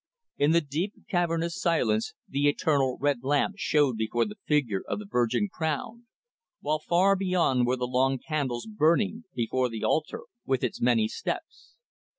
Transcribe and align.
In 0.39 0.49
the 0.49 0.61
deep, 0.61 0.95
cavernous 1.07 1.55
silence 1.55 2.15
the 2.27 2.47
eternal 2.47 2.97
red 2.99 3.19
lamp 3.21 3.57
showed 3.59 3.97
before 3.97 4.25
the 4.25 4.39
figure 4.47 4.81
of 4.87 4.97
the 4.97 5.05
Virgin 5.05 5.47
crowned, 5.47 6.05
while 6.59 6.79
far 6.79 7.15
beyond 7.15 7.67
were 7.67 7.77
the 7.77 7.85
long 7.85 8.17
candles 8.17 8.65
burning 8.65 9.25
before 9.35 9.69
the 9.69 9.83
altar, 9.83 10.21
with 10.43 10.63
its 10.63 10.81
many 10.81 11.07
steps. 11.07 11.75